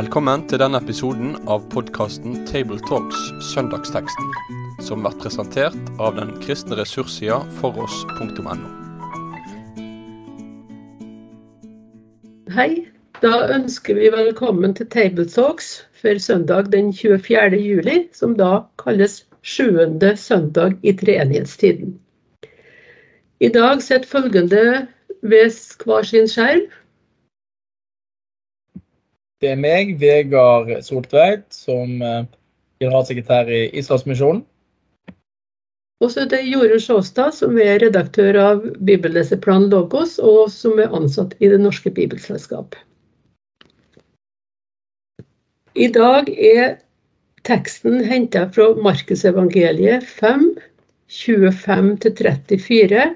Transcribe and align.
Velkommen 0.00 0.46
til 0.48 0.62
denne 0.62 0.78
episoden 0.80 1.34
av 1.50 1.66
podkasten 1.68 2.38
Tabletalks 2.48 3.18
Søndagsteksten, 3.50 4.30
som 4.86 5.02
blir 5.04 5.16
presentert 5.20 5.90
av 6.00 6.14
den 6.16 6.30
kristne 6.40 6.78
ressurssida 6.78 7.42
foross.no. 7.58 8.54
Hei, 12.56 12.70
da 13.20 13.34
ønsker 13.58 14.00
vi 14.00 14.08
velkommen 14.14 14.72
til 14.78 14.88
Tabletalks 14.94 15.68
for 16.00 16.22
søndag 16.30 16.72
den 16.72 16.94
24. 16.96 17.60
juli, 17.60 17.98
som 18.16 18.38
da 18.40 18.62
kalles 18.80 19.26
sjuende 19.44 20.14
søndag 20.16 20.78
i 20.80 20.96
treenighetstiden. 20.96 21.92
I 23.44 23.52
dag 23.52 23.84
sitter 23.84 24.08
følgende 24.16 24.64
ved 25.20 25.60
hver 25.84 26.08
sin 26.08 26.30
skjerm. 26.30 26.70
Det 29.40 29.54
er 29.54 29.60
meg, 29.60 29.94
Vegard 30.00 30.68
Soltveit, 30.84 31.46
som 31.54 32.02
eh, 32.04 32.24
generalsekretær 32.82 33.48
i 33.48 33.62
Israelsmisjonen. 33.80 34.42
Og 36.00 36.12
så 36.12 36.22
er 36.24 36.30
det 36.32 36.42
Jorunn 36.48 36.80
Sjåstad, 36.80 37.34
som 37.36 37.56
er 37.60 37.80
redaktør 37.82 38.36
av 38.40 38.62
Bibelleseplan 38.88 39.68
Logos, 39.72 40.18
og 40.20 40.48
som 40.52 40.80
er 40.80 40.92
ansatt 40.96 41.34
i 41.40 41.48
Det 41.52 41.60
norske 41.60 41.92
bibelselskap. 41.92 42.76
I 45.76 45.88
dag 45.92 46.28
er 46.28 46.78
teksten 47.48 48.00
henta 48.04 48.46
fra 48.52 48.70
Markusevangeliet 48.76 50.04
5, 50.20 50.50
25-34, 51.08 53.06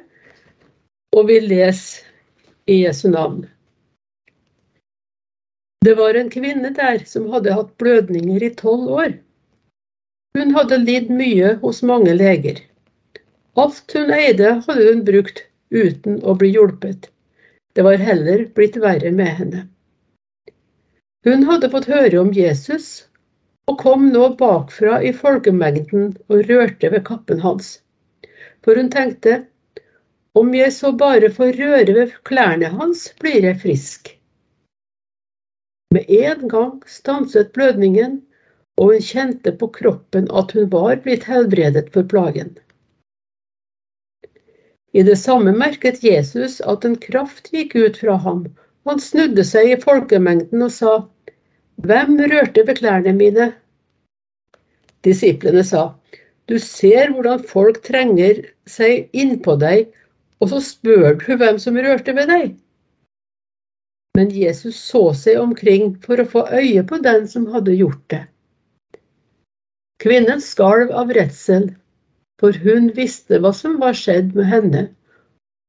og 1.17 1.29
vi 1.29 1.41
leser 1.41 2.05
i 2.69 2.85
Jesu 2.85 3.09
navn. 3.13 3.45
Det 5.85 5.95
var 5.95 6.15
en 6.15 6.31
kvinne 6.31 6.71
der 6.73 7.03
som 7.05 7.27
hadde 7.33 7.53
hatt 7.53 7.73
blødninger 7.83 8.43
i 8.47 8.49
tolv 8.57 8.93
år. 8.99 9.11
Hun 10.39 10.55
hadde 10.57 10.79
lidd 10.81 11.11
mye 11.13 11.51
hos 11.61 11.83
mange 11.85 12.15
leger. 12.17 12.63
Alt 13.61 13.93
hun 13.93 14.13
eide, 14.15 14.55
hadde 14.67 14.87
hun 14.87 15.03
brukt 15.05 15.43
uten 15.75 16.23
å 16.25 16.37
bli 16.41 16.55
hjulpet. 16.55 17.11
Det 17.77 17.85
var 17.85 18.01
heller 18.01 18.47
blitt 18.57 18.79
verre 18.81 19.13
med 19.13 19.31
henne. 19.43 19.67
Hun 21.29 21.45
hadde 21.51 21.71
fått 21.75 21.91
høre 21.93 22.23
om 22.23 22.33
Jesus 22.33 22.89
og 23.69 23.79
kom 23.85 24.09
nå 24.15 24.31
bakfra 24.41 25.03
i 25.05 25.13
folkemengden 25.13 26.15
og 26.31 26.49
rørte 26.49 26.95
ved 26.97 27.05
kappen 27.11 27.45
hans. 27.45 27.75
For 28.65 28.81
hun 28.81 28.89
tenkte, 28.95 29.43
om 30.33 30.57
jeg 30.57 30.73
så 30.73 30.97
bare 30.97 31.29
får 31.35 31.57
røre 31.61 32.01
ved 32.01 32.21
klærne 32.25 32.73
hans, 32.73 33.11
blir 33.21 33.45
jeg 33.53 33.61
frisk. 33.63 34.15
Med 35.95 36.11
en 36.11 36.49
gang 36.51 36.83
stanset 36.91 37.53
blødningen, 37.55 38.19
og 38.81 38.95
hun 38.95 39.05
kjente 39.07 39.53
på 39.59 39.69
kroppen 39.77 40.27
at 40.35 40.55
hun 40.57 40.71
var 40.73 40.97
blitt 41.05 41.27
helbredet 41.31 41.91
for 41.95 42.07
plagen. 42.11 42.57
I 44.95 45.03
det 45.07 45.17
samme 45.19 45.53
merket 45.55 46.03
Jesus 46.07 46.61
at 46.73 46.87
en 46.87 46.97
kraft 47.03 47.51
gikk 47.55 47.77
ut 47.77 47.99
fra 48.03 48.17
ham. 48.27 48.45
Han 48.87 49.01
snudde 49.03 49.45
seg 49.47 49.71
i 49.71 49.81
folkemengden 49.83 50.63
og 50.67 50.73
sa, 50.75 50.95
Hvem 51.83 52.19
rørte 52.31 52.63
ved 52.67 52.79
klærne 52.79 53.15
mine? 53.19 53.49
Disiplene 55.07 55.65
sa, 55.67 55.95
Du 56.49 56.59
ser 56.59 57.11
hvordan 57.15 57.43
folk 57.43 57.83
trenger 57.87 58.43
seg 58.69 59.11
innpå 59.13 59.57
deg, 59.63 59.89
og 60.41 60.51
så 60.53 60.61
spør 60.63 61.19
du 61.23 61.35
hvem 61.41 61.59
som 61.59 61.79
rørte 61.79 62.15
ved 62.17 62.31
deg. 62.31 62.55
Men 64.15 64.31
Jesus 64.31 64.79
så 64.79 65.09
seg 65.19 65.41
omkring 65.43 65.97
for 66.05 66.23
å 66.23 66.29
få 66.31 66.45
øye 66.55 66.85
på 66.87 67.01
den 67.03 67.27
som 67.29 67.49
hadde 67.51 67.75
gjort 67.75 68.03
det. 68.13 68.23
Kvinnen 70.03 70.43
skalv 70.43 70.93
av 70.95 71.11
redsel, 71.17 71.73
for 72.39 72.55
hun 72.63 72.91
visste 72.95 73.41
hva 73.43 73.51
som 73.57 73.79
var 73.83 73.97
skjedd 73.99 74.35
med 74.39 74.47
henne, 74.51 74.83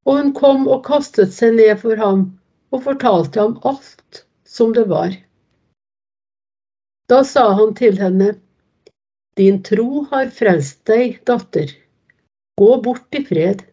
og 0.06 0.20
hun 0.20 0.32
kom 0.38 0.68
og 0.70 0.84
kastet 0.86 1.34
seg 1.34 1.58
ned 1.58 1.80
for 1.82 1.98
ham 1.98 2.28
og 2.74 2.84
fortalte 2.86 3.42
ham 3.42 3.58
alt 3.66 4.26
som 4.46 4.74
det 4.78 4.86
var. 4.92 5.16
Da 7.10 7.22
sa 7.26 7.52
han 7.58 7.74
til 7.78 7.98
henne, 8.02 8.34
Din 9.36 9.58
tro 9.68 10.06
har 10.14 10.30
frelst 10.32 10.86
deg, 10.88 11.18
datter. 11.28 11.68
Gå 12.56 12.70
bort 12.82 13.18
i 13.20 13.20
fred. 13.28 13.66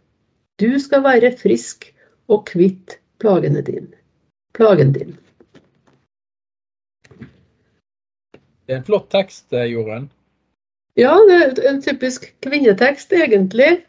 Du 0.59 0.75
skal 0.83 1.05
være 1.07 1.31
frisk 1.39 1.87
og 2.27 2.49
kvitt 2.51 2.99
plagene 3.23 3.63
dine 3.63 4.02
plagen 4.57 4.93
din. 4.93 5.17
Det 8.67 8.77
er 8.77 8.81
en 8.81 8.87
flott 8.87 9.11
tekst, 9.11 9.53
eh, 9.53 9.69
Jorunn. 9.73 10.11
Ja, 10.97 11.17
det 11.29 11.39
er 11.41 11.71
en 11.71 11.83
typisk 11.83 12.29
kvinnetekst, 12.45 13.13
egentlig. 13.13 13.83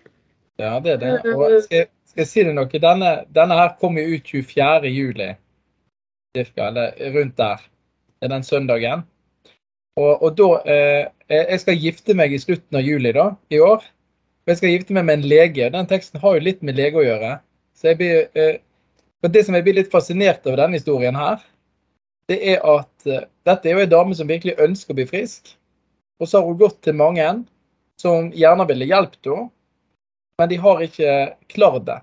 Ja, 0.60 0.80
det 0.80 0.96
er 0.96 1.00
det. 1.02 1.36
Og 1.36 1.64
skal, 1.64 1.88
skal 2.08 2.24
jeg 2.24 2.30
si 2.30 2.44
deg 2.48 2.56
noe? 2.58 2.82
Denne, 2.84 3.14
denne 3.36 3.58
her 3.60 3.74
kom 3.82 3.98
jo 4.00 4.06
ut 4.16 4.30
24. 4.30 4.92
juli, 4.94 5.30
cirka, 6.38 6.70
eller 6.70 6.94
rundt 7.16 7.38
der. 7.38 7.64
Det 8.20 8.30
er 8.30 8.34
den 8.36 8.46
søndagen. 8.48 9.04
Og, 10.00 10.24
og 10.24 10.38
da 10.38 10.48
eh, 10.66 11.04
Jeg 11.30 11.60
skal 11.62 11.78
gifte 11.82 12.14
meg 12.18 12.34
i 12.34 12.40
slutten 12.42 12.78
av 12.78 12.86
juli 12.86 13.12
da, 13.14 13.32
i 13.50 13.60
år. 13.62 13.84
Og 14.44 14.52
jeg 14.52 14.60
skal 14.60 14.74
gifte 14.74 14.96
meg 14.96 15.06
med 15.08 15.20
en 15.20 15.28
lege. 15.32 15.70
Den 15.74 15.88
teksten 15.90 16.22
har 16.22 16.38
jo 16.38 16.46
litt 16.46 16.62
med 16.62 16.78
lege 16.78 17.00
å 17.00 17.06
gjøre. 17.06 17.38
Så 17.74 17.92
jeg 17.92 18.00
blir 18.02 18.26
eh, 18.38 18.60
men 19.24 19.32
det 19.32 19.46
som 19.48 19.56
jeg 19.56 19.64
blir 19.64 19.78
litt 19.78 19.92
fascinert 19.92 20.44
over 20.44 20.60
denne 20.60 20.76
historien 20.76 21.16
her, 21.16 21.42
det 22.32 22.40
er 22.54 22.64
at 22.68 23.08
uh, 23.08 23.26
dette 23.48 23.70
er 23.70 23.78
jo 23.78 23.84
en 23.86 23.92
dame 23.92 24.16
som 24.18 24.28
virkelig 24.28 24.58
ønsker 24.60 24.92
å 24.92 25.00
bli 25.00 25.08
frisk. 25.08 25.54
Og 26.20 26.28
så 26.28 26.40
har 26.40 26.48
hun 26.48 26.60
gått 26.60 26.82
til 26.84 26.98
mange 27.00 27.28
som 28.00 28.32
gjerne 28.36 28.68
ville 28.68 28.88
hjulpet 28.90 29.30
henne, 29.32 29.50
men 30.42 30.50
de 30.50 30.58
har 30.60 30.82
ikke 30.84 31.14
klart 31.54 31.86
det. 31.88 32.00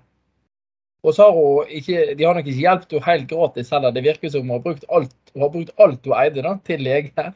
Og 1.05 1.15
så 1.17 1.27
har 1.27 1.37
hun 1.37 1.69
ikke, 1.73 2.13
De 2.17 2.25
har 2.25 2.37
nok 2.37 2.47
ikke 2.47 2.63
hjulpet 2.63 2.95
henne 2.95 3.09
helt 3.09 3.29
gratis 3.29 3.71
heller. 3.73 3.93
Det 3.93 4.05
virker 4.05 4.33
som 4.33 4.45
hun 4.45 4.55
har 4.55 4.65
brukt 4.65 4.85
alt 4.89 5.15
hun, 5.33 5.41
har 5.45 5.53
brukt 5.53 5.73
alt 5.77 6.05
hun 6.05 6.17
eide 6.17 6.45
da, 6.45 6.55
til 6.65 6.85
lege. 6.85 7.27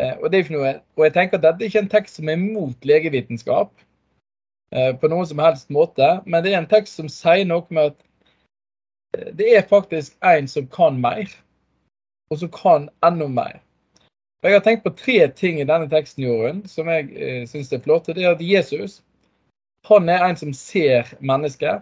Uh, 0.00 0.14
og, 0.20 0.36
noe, 0.52 0.74
og 0.96 1.06
jeg 1.06 1.16
tenker 1.16 1.40
at 1.40 1.46
dette 1.46 1.64
er 1.64 1.72
ikke 1.72 1.84
en 1.86 1.94
tekst 1.96 2.20
som 2.20 2.28
er 2.32 2.40
mot 2.40 2.88
legevitenskap 2.88 3.72
uh, 4.76 4.92
på 5.00 5.08
noen 5.12 5.28
som 5.28 5.40
helst 5.44 5.72
måte, 5.72 6.12
men 6.24 6.44
det 6.44 6.54
er 6.54 6.62
en 6.62 6.70
tekst 6.70 7.00
som 7.00 7.08
sier 7.12 7.48
noe 7.48 7.64
med 7.68 7.92
at 7.92 7.98
det 9.12 9.56
er 9.56 9.68
faktisk 9.68 10.16
en 10.24 10.48
som 10.48 10.66
kan 10.66 11.00
mer, 11.00 11.28
og 12.30 12.38
som 12.38 12.50
kan 12.54 12.88
enda 13.04 13.26
mer. 13.28 13.60
Jeg 14.42 14.52
har 14.52 14.60
tenkt 14.64 14.84
på 14.84 14.94
tre 14.96 15.28
ting 15.36 15.60
i 15.60 15.68
denne 15.68 15.88
teksten 15.90 16.24
Jorunn, 16.24 16.62
som 16.68 16.88
jeg 16.88 17.10
eh, 17.12 17.42
syns 17.48 17.72
er 17.72 17.82
flott. 17.84 18.06
Det 18.06 18.24
er 18.24 18.32
at 18.32 18.40
Jesus 18.40 19.02
han 19.88 20.08
er 20.08 20.24
en 20.24 20.36
som 20.36 20.52
ser 20.52 21.08
mennesker. 21.20 21.80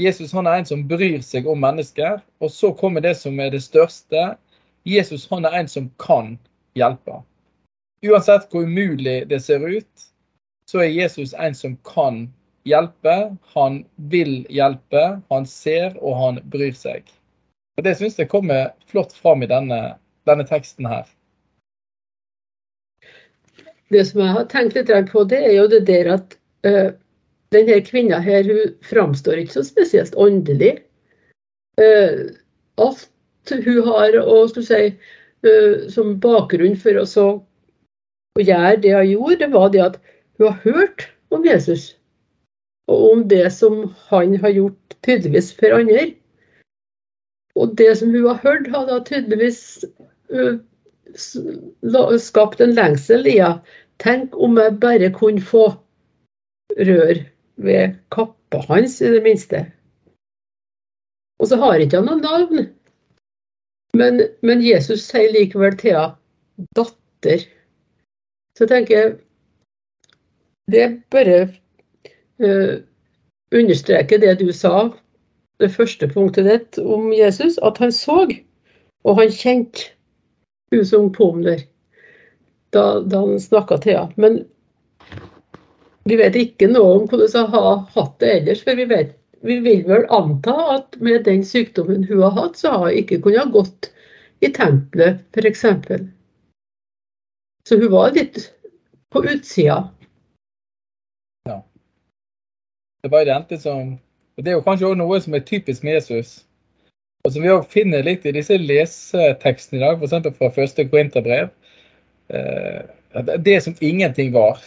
Jesus 0.00 0.32
han 0.32 0.46
er 0.46 0.58
en 0.58 0.68
som 0.68 0.84
bryr 0.88 1.22
seg 1.24 1.46
om 1.48 1.60
mennesker. 1.60 2.20
Og 2.40 2.50
så 2.50 2.72
kommer 2.72 3.00
det 3.00 3.16
som 3.16 3.40
er 3.40 3.50
det 3.54 3.62
største. 3.62 4.34
Jesus 4.84 5.26
han 5.30 5.44
er 5.44 5.58
en 5.60 5.68
som 5.68 5.90
kan 6.00 6.38
hjelpe. 6.76 7.22
Uansett 8.04 8.50
hvor 8.50 8.64
umulig 8.68 9.24
det 9.30 9.40
ser 9.42 9.64
ut, 9.64 10.08
så 10.68 10.82
er 10.84 10.92
Jesus 10.92 11.32
en 11.40 11.54
som 11.54 11.76
kan 11.88 12.26
hjelpe 12.68 13.36
han 13.54 13.84
vil 14.10 14.42
hjelpe, 14.52 15.04
han 15.30 15.46
ser 15.48 15.94
og 16.00 16.16
han 16.20 16.40
bryr 16.50 16.74
seg. 16.76 17.06
Og 17.76 17.84
Det 17.84 17.96
syns 17.98 18.18
jeg 18.18 18.30
kommer 18.30 18.72
flott 18.90 19.12
fram 19.12 19.42
i 19.42 19.50
denne, 19.50 19.96
denne, 20.28 20.46
teksten 20.48 20.86
her. 20.88 21.06
Det 23.92 24.04
som 24.08 24.22
jeg 24.24 24.36
har 24.36 24.46
tenkt 24.50 24.78
litt 24.78 24.92
på, 25.10 25.24
det 25.28 25.42
er 25.44 25.56
jo 25.58 25.66
det 25.70 25.84
der 25.90 26.12
at 26.14 26.36
uh, 26.66 26.94
denne 27.54 27.80
kvinna 27.86 28.20
her, 28.22 28.46
hun 28.46 28.76
framstår 28.86 29.42
ikke 29.42 29.58
så 29.58 29.64
spesielt 29.66 30.14
åndelig. 30.14 30.78
Uh, 31.78 32.30
alt 32.80 33.10
hun 33.50 33.82
har 33.90 34.16
å 34.22 34.38
si, 34.54 34.86
uh, 35.44 35.74
som 35.92 36.16
bakgrunn 36.22 36.78
for 36.80 37.02
å 37.02 37.26
gjøre 38.40 38.80
det 38.82 38.94
hun 38.96 39.10
gjorde, 39.10 39.42
det 39.42 39.50
var 39.52 39.68
det 39.74 39.84
at 39.90 40.00
hun 40.38 40.48
har 40.48 40.62
hørt 40.64 41.06
om 41.34 41.44
Jesus 41.46 41.92
og 42.90 43.12
om 43.12 43.28
det 43.28 43.46
som 43.52 43.94
han 44.10 44.36
har 44.42 44.52
gjort 44.52 44.96
tydeligvis 45.06 45.52
for 45.56 45.76
andre. 45.78 46.12
Og 47.54 47.76
det 47.78 47.92
som 47.98 48.10
hun 48.10 48.26
har 48.26 48.40
hørt, 48.42 48.68
har 48.74 48.86
da 48.88 48.98
tydeligvis 49.04 49.84
uh, 50.34 50.58
skapt 52.18 52.60
en 52.60 52.74
lengsel 52.74 53.26
i 53.26 53.38
henne. 53.38 53.62
Tenk 54.02 54.34
om 54.42 54.58
jeg 54.58 54.80
bare 54.82 55.12
kunne 55.14 55.40
få 55.40 55.68
rør 56.74 57.20
ved 57.62 57.94
kappa 58.10 58.58
hans, 58.68 59.00
i 59.00 59.12
det 59.14 59.22
minste. 59.22 59.60
Og 61.38 61.48
så 61.48 61.56
har 61.62 61.78
ikke 61.78 62.00
han 62.00 62.08
noe 62.10 62.18
navn. 62.18 62.66
Men, 63.94 64.24
men, 64.42 64.62
Jesus 64.66 65.06
sier 65.06 65.30
likevel 65.30 65.76
til 65.78 65.94
henne 65.94 66.16
'datter'. 66.74 67.46
Så 68.58 68.66
tenker 68.66 68.98
jeg 68.98 69.14
Det 70.70 70.82
er 70.82 71.00
bare 71.10 71.48
uh, 72.42 72.80
understreke 73.54 74.18
det 74.18 74.38
du 74.40 74.50
sa, 74.52 74.88
det 75.62 75.70
første 75.74 76.08
punktet 76.10 76.48
ditt 76.48 76.78
om 76.82 77.12
Jesus, 77.14 77.58
at 77.62 77.78
han 77.78 77.92
så, 77.94 78.24
og 79.04 79.20
han 79.20 79.30
kjente. 79.30 79.90
hun 80.72 80.84
som 80.84 81.12
kom 81.14 81.42
der, 81.44 81.60
da, 82.74 83.00
da 83.00 83.20
han 83.20 83.40
snakka 83.40 83.76
til 83.78 83.94
henne. 83.94 84.14
Men 84.16 84.40
vi 86.08 86.16
vet 86.18 86.34
ikke 86.36 86.68
noe 86.72 86.96
om 86.98 87.04
hvordan 87.08 87.46
hun 87.46 87.54
har 87.54 87.84
hatt 87.94 88.16
det 88.20 88.32
ellers. 88.38 88.64
For 88.64 88.74
vi, 88.74 88.88
vet, 88.90 89.14
vi 89.46 89.60
vil 89.62 89.84
vel 89.86 90.08
anta 90.10 90.56
at 90.74 90.98
med 91.00 91.24
den 91.28 91.44
sykdommen 91.46 92.04
hun 92.08 92.24
har 92.24 92.34
hatt, 92.40 92.58
så 92.58 92.74
har 92.74 92.88
hun 92.88 92.98
ikke 93.04 93.20
kunnet 93.24 93.54
gått 93.54 93.90
i 94.44 94.50
tempelet, 94.52 95.22
f.eks. 95.32 95.64
Så 97.68 97.78
hun 97.80 97.92
var 97.94 98.12
litt 98.16 98.50
på 99.14 99.22
utsida. 99.24 99.84
Det 103.04 103.10
var 103.12 103.24
det 103.28 103.60
som 103.60 103.98
og 104.36 104.44
Det 104.44 104.50
er 104.50 104.56
jo 104.56 104.64
kanskje 104.64 104.86
også 104.86 104.98
noe 104.98 105.20
som 105.20 105.34
er 105.36 105.44
typisk 105.46 105.84
med 105.84 105.92
Jesus. 105.92 106.46
Og 107.24 107.32
som 107.32 107.42
vi 107.42 107.50
også 107.52 107.70
finner 107.70 108.02
litt 108.02 108.24
i 108.26 108.32
disse 108.34 108.56
lesetekstene 108.58 109.78
i 109.78 109.82
dag, 109.84 110.00
f.eks. 110.00 110.38
fra 110.38 110.48
første 110.56 110.86
Korinterbrev. 110.88 111.52
Eh, 112.28 112.80
det 113.44 113.60
som 113.62 113.76
ingenting 113.80 114.32
var, 114.34 114.58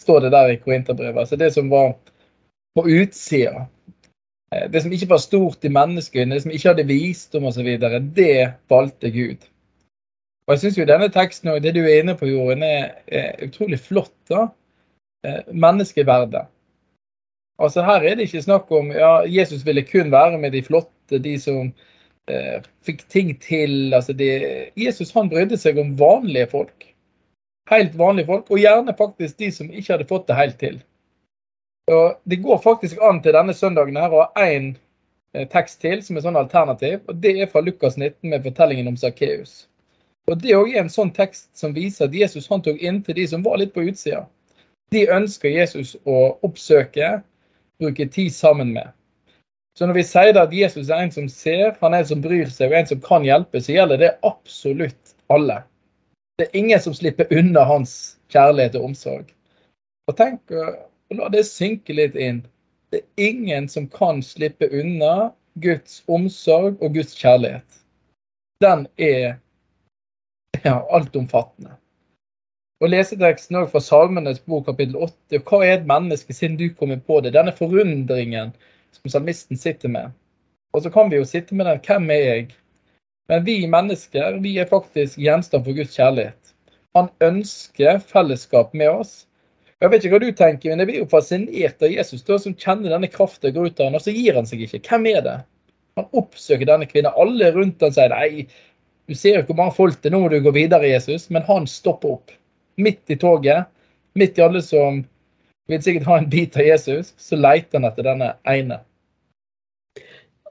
står 0.00 0.20
det 0.20 0.30
der 0.32 0.52
i 0.52 0.60
Korinterbrevet. 0.62 1.18
Altså 1.18 1.36
det 1.36 1.50
som 1.54 1.70
var 1.70 1.96
på 2.78 2.84
utsida. 2.86 3.66
Eh, 4.54 4.70
det 4.70 4.84
som 4.84 4.92
ikke 4.92 5.10
var 5.10 5.24
stort 5.24 5.64
i 5.64 5.72
menneskene, 5.74 6.34
det 6.34 6.44
som 6.44 6.54
ikke 6.54 6.68
hadde 6.68 6.86
visdom 6.86 7.48
osv., 7.50 7.72
det 8.14 8.52
valgte 8.70 9.10
Gud. 9.10 9.48
Og 10.46 10.54
jeg 10.54 10.62
syns 10.62 10.78
jo 10.78 10.86
denne 10.88 11.10
teksten 11.12 11.50
og 11.52 11.62
det 11.62 11.74
du 11.74 11.82
er 11.82 12.04
inne 12.04 12.14
på, 12.16 12.30
Jorunn, 12.30 12.62
er 12.62 13.42
utrolig 13.44 13.80
flott. 13.80 14.14
da. 14.30 14.46
Eh, 15.26 15.42
menneskeverdet. 15.52 16.46
Altså 17.58 17.82
Her 17.82 18.04
er 18.06 18.14
det 18.16 18.28
ikke 18.28 18.42
snakk 18.42 18.70
om 18.72 18.92
ja, 18.94 19.22
Jesus 19.26 19.64
ville 19.66 19.82
kun 19.82 20.12
være 20.12 20.38
med 20.38 20.52
de 20.54 20.62
flotte, 20.62 21.18
de 21.18 21.34
som 21.42 21.72
eh, 22.30 22.60
fikk 22.86 23.02
ting 23.10 23.32
til. 23.42 23.94
altså 23.94 24.12
de, 24.12 24.28
Jesus 24.76 25.10
han 25.12 25.30
brydde 25.30 25.58
seg 25.58 25.78
om 25.78 25.96
vanlige 25.98 26.46
folk. 26.50 26.86
Helt 27.70 27.98
vanlige 27.98 28.26
folk, 28.26 28.50
og 28.50 28.58
gjerne 28.58 28.94
faktisk 28.98 29.38
de 29.38 29.50
som 29.52 29.70
ikke 29.70 29.92
hadde 29.92 30.08
fått 30.08 30.28
det 30.28 30.36
helt 30.36 30.58
til. 30.58 30.78
Og 31.90 32.20
Det 32.24 32.42
går 32.42 32.60
faktisk 32.62 32.98
an 33.02 33.22
til 33.22 33.34
denne 33.34 33.54
søndagen 33.54 33.96
her 33.96 34.12
å 34.12 34.22
ha 34.22 34.46
én 34.46 34.76
eh, 35.34 35.48
tekst 35.48 35.80
til 35.80 36.02
som 36.04 36.16
er 36.16 36.24
sånn 36.24 36.38
alternativ. 36.38 37.00
og 37.08 37.16
Det 37.16 37.34
er 37.40 37.50
fra 37.50 37.60
Lukas 37.60 37.96
19 37.96 38.30
med 38.30 38.42
fortellingen 38.44 38.88
om 38.88 38.96
Sakkeus. 38.96 39.66
Og 40.28 40.38
Det 40.42 40.52
er 40.52 40.80
en 40.80 40.92
sånn 40.92 41.10
tekst 41.10 41.48
som 41.56 41.74
viser 41.74 42.06
at 42.06 42.14
Jesus 42.14 42.48
han 42.48 42.62
tok 42.62 42.78
inn 42.78 43.02
til 43.02 43.16
de 43.16 43.26
som 43.26 43.42
var 43.42 43.58
litt 43.58 43.74
på 43.74 43.86
utsida. 43.88 44.26
De 44.92 45.08
ønsker 45.12 45.52
Jesus 45.52 45.96
å 46.04 46.38
oppsøke, 46.44 47.22
bruke 47.82 48.08
tid 48.08 48.34
sammen 48.34 48.72
med. 48.72 48.90
Så 49.78 49.86
når 49.86 49.94
vi 50.00 50.02
sier 50.06 50.38
at 50.40 50.54
Jesus 50.54 50.88
er 50.90 51.04
en 51.04 51.12
som 51.14 51.28
ser, 51.30 51.76
han 51.80 51.94
er 51.94 52.02
en 52.02 52.10
som 52.10 52.22
bryr 52.22 52.48
seg 52.50 52.72
og 52.72 52.80
en 52.80 52.88
som 52.90 53.02
kan 53.04 53.26
hjelpe, 53.26 53.60
så 53.62 53.76
gjelder 53.76 54.00
det 54.02 54.14
absolutt 54.26 55.14
alle. 55.30 55.60
Det 56.38 56.48
er 56.48 56.58
ingen 56.58 56.82
som 56.82 56.94
slipper 56.94 57.30
unna 57.34 57.62
hans 57.66 57.92
kjærlighet 58.32 58.78
og 58.78 58.90
omsorg. 58.90 59.30
Og 60.10 60.16
tenk, 60.18 60.40
og 60.50 61.18
la 61.18 61.28
det 61.30 61.44
synke 61.46 61.94
litt 61.94 62.18
inn. 62.18 62.40
Det 62.90 63.02
er 63.04 63.30
ingen 63.30 63.68
som 63.70 63.86
kan 63.92 64.22
slippe 64.24 64.66
unna 64.72 65.30
Guds 65.62 66.02
omsorg 66.08 66.78
og 66.82 66.94
Guds 66.94 67.14
kjærlighet. 67.18 67.82
Den 68.62 68.86
er 68.98 69.38
ja, 70.64 70.80
altomfattende. 70.90 71.76
Og 72.78 72.92
leseteksten 72.92 73.56
fra 73.72 73.80
Salmenes 73.82 74.38
bok 74.46 74.68
kapittel 74.68 75.00
8. 75.02 75.40
Hva 75.48 75.58
er 75.66 75.72
et 75.80 75.86
menneske 75.90 76.34
siden 76.34 76.54
du 76.60 76.68
kommer 76.78 77.00
på 77.02 77.16
det? 77.24 77.32
Denne 77.34 77.50
forundringen 77.50 78.52
som 78.94 79.10
salmisten 79.10 79.58
sitter 79.58 79.90
med. 79.90 80.12
Og 80.70 80.84
så 80.84 80.92
kan 80.94 81.10
vi 81.10 81.18
jo 81.18 81.26
sitte 81.26 81.58
med 81.58 81.66
den. 81.66 81.80
Hvem 81.82 82.06
er 82.14 82.22
jeg? 82.22 82.46
Men 83.28 83.42
vi 83.48 83.56
mennesker 83.66 84.38
vi 84.44 84.54
er 84.62 84.70
faktisk 84.70 85.18
gjenstand 85.18 85.66
for 85.66 85.74
Guds 85.74 85.98
kjærlighet. 85.98 86.54
Han 86.94 87.10
ønsker 87.32 87.98
fellesskap 87.98 88.70
med 88.78 88.94
oss. 88.94 89.18
Jeg 89.82 89.90
vet 89.90 90.06
ikke 90.06 90.14
hva 90.14 90.22
du 90.22 90.30
tenker, 90.38 90.70
men 90.70 90.84
jeg 90.84 90.92
blir 90.92 91.02
jo 91.02 91.10
fascinert 91.10 91.82
av 91.82 91.90
Jesus, 91.90 92.22
da, 92.30 92.38
som 92.38 92.54
kjenner 92.54 92.94
denne 92.94 93.10
kraften 93.10 93.54
går 93.54 93.72
ut 93.72 93.82
av 93.82 93.90
han, 93.90 93.98
og 93.98 94.06
så 94.06 94.14
gir 94.14 94.38
han 94.38 94.46
seg 94.46 94.62
ikke. 94.62 94.84
Hvem 94.86 95.12
er 95.16 95.22
det? 95.26 95.38
Han 95.98 96.10
oppsøker 96.18 96.66
denne 96.66 96.86
kvinnen. 96.86 97.14
Alle 97.14 97.50
rundt 97.58 97.82
han 97.82 97.94
sier 97.94 98.14
nei, 98.14 98.46
du 99.10 99.18
ser 99.18 99.40
jo 99.40 99.46
hvor 99.50 99.64
mange 99.64 99.74
folk 99.82 99.98
det 99.98 100.12
er, 100.12 100.14
nå 100.14 100.22
må 100.24 100.30
du 100.30 100.38
gå 100.46 100.54
videre, 100.54 100.94
Jesus. 100.94 101.26
Men 101.34 101.46
han 101.50 101.66
stopper 101.66 102.20
opp 102.20 102.38
midt 102.78 103.10
i 103.10 103.16
toget, 103.18 103.68
midt 104.18 104.38
i 104.38 104.44
alle 104.44 104.62
som 104.62 105.02
vil 105.68 105.82
sikkert 105.84 106.08
ha 106.08 106.18
en 106.18 106.30
bit 106.30 106.56
av 106.56 106.64
Jesus, 106.64 107.12
så 107.20 107.36
leter 107.36 107.78
han 107.78 107.88
etter 107.90 108.06
denne 108.06 108.32
ene. 108.48 108.80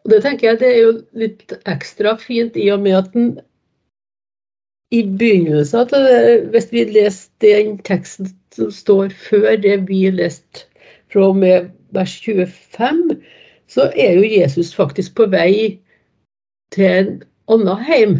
Det 0.08 0.22
tenker 0.24 0.52
jeg 0.52 0.60
det 0.62 0.68
er 0.72 0.82
jo 0.82 0.92
litt 1.20 1.54
ekstra 1.68 2.14
fint 2.22 2.56
i 2.56 2.70
og 2.72 2.84
med 2.86 3.00
at 3.00 3.10
den 3.16 3.32
i 4.96 5.02
begynnelsen 5.04 5.90
Hvis 6.54 6.72
vi 6.72 6.86
leser 6.88 7.32
den 7.44 7.78
teksten 7.84 8.30
som 8.56 8.72
står 8.72 9.10
før 9.10 9.58
det 9.60 9.82
vi 9.90 10.06
leste 10.10 10.64
fra 11.12 11.28
og 11.28 11.36
med 11.36 11.70
vers 11.96 12.14
25, 12.24 13.18
så 13.68 13.92
er 13.96 14.16
jo 14.16 14.24
Jesus 14.24 14.76
faktisk 14.76 15.16
på 15.16 15.28
vei 15.32 15.80
til 16.72 16.86
en 16.86 17.12
annen 17.48 17.84
heim. 17.88 18.16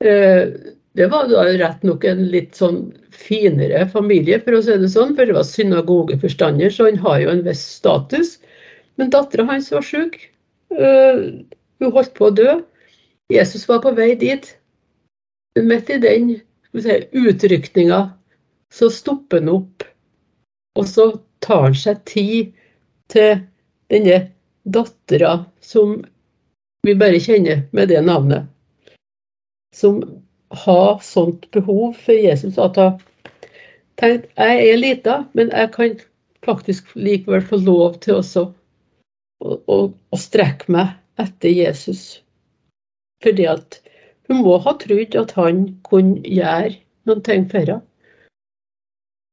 Eh, 0.00 0.75
det 0.96 1.10
var 1.12 1.28
da 1.28 1.44
rett 1.44 1.82
nok 1.84 2.04
en 2.08 2.22
litt 2.32 2.56
sånn 2.56 2.80
finere 3.12 3.84
familie, 3.92 4.38
for 4.44 4.56
å 4.56 4.62
si 4.64 4.76
det 4.80 4.88
sånn, 4.92 5.12
for 5.16 5.28
det 5.28 5.36
var 5.36 5.44
synagogeforstander, 5.44 6.72
så 6.72 6.88
han 6.88 7.00
har 7.02 7.20
jo 7.20 7.32
en 7.34 7.44
viss 7.44 7.64
status. 7.76 8.36
Men 8.96 9.12
dattera 9.12 9.44
hans 9.50 9.68
var 9.74 9.84
syk. 9.84 10.16
Uh, 10.72 11.44
hun 11.80 11.92
holdt 11.92 12.14
på 12.16 12.30
å 12.30 12.34
dø. 12.34 12.56
Jesus 13.32 13.66
var 13.68 13.82
på 13.84 13.92
vei 13.96 14.14
dit. 14.16 14.48
Midt 15.60 15.92
i 15.92 16.00
den 16.00 16.32
si, 16.72 16.98
utrykninga 17.12 18.00
så 18.72 18.88
stopper 18.92 19.42
han 19.42 19.52
opp, 19.52 19.84
og 20.76 20.88
så 20.88 21.10
tar 21.44 21.68
han 21.68 21.76
seg 21.76 22.02
tid 22.08 22.52
til 23.12 23.42
denne 23.92 24.18
dattera 24.64 25.42
som 25.60 25.98
vi 26.86 26.96
bare 26.98 27.20
kjenner 27.22 27.66
med 27.76 27.92
det 27.92 28.00
navnet. 28.04 28.48
Som 29.76 30.00
ha 30.50 30.98
sånt 31.02 31.50
behov 31.50 31.96
for 31.98 32.14
Jesus 32.14 32.58
at 32.58 32.78
hun 32.78 33.00
tenkte 34.00 34.28
jeg 34.36 34.68
er 34.70 34.78
lita, 34.78 35.16
men 35.34 35.50
jeg 35.50 35.72
kan 35.74 35.98
faktisk 36.46 36.92
likevel 36.94 37.42
få 37.42 37.58
lov 37.64 37.98
til 38.04 38.20
å, 38.20 38.44
å, 39.42 39.78
å 39.88 40.20
strekke 40.20 40.70
meg 40.72 40.94
etter 41.22 41.50
Jesus. 41.50 42.22
Fordi 43.24 43.48
at 43.50 43.80
hun 44.28 44.42
må 44.44 44.58
ha 44.62 44.74
trodd 44.78 45.16
at 45.18 45.34
han 45.38 45.66
kunne 45.88 46.22
gjøre 46.22 46.76
noen 47.08 47.22
ting 47.26 47.46
for 47.50 47.62
henne. 47.62 47.82